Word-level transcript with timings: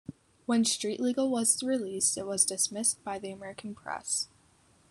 When 0.47 0.65
"Street-Legal" 0.65 1.29
was 1.29 1.61
released, 1.61 2.17
it 2.17 2.25
was 2.25 2.43
dismissed 2.43 3.03
by 3.03 3.19
the 3.19 3.31
American 3.31 3.75
press. 3.75 4.29